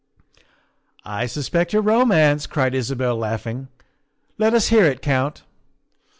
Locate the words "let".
4.39-4.55